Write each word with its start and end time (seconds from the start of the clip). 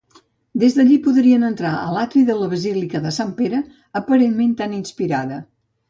Des 0.61 0.77
d'allí 0.77 0.95
podrien 1.07 1.45
entrar 1.51 1.75
a 1.81 1.93
l'atri 1.97 2.25
de 2.31 2.39
la 2.39 2.49
basílica 2.55 3.05
de 3.07 3.15
Sant 3.21 3.37
Pere, 3.43 3.63
aparentment 4.05 4.61
tan 4.65 4.79
inspirada. 4.85 5.45